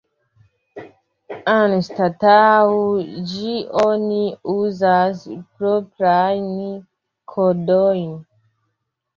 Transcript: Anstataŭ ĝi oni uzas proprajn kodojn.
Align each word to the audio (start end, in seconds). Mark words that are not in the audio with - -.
Anstataŭ 1.55 2.71
ĝi 3.33 3.53
oni 3.83 4.23
uzas 4.55 5.23
proprajn 5.61 6.49
kodojn. 7.35 8.11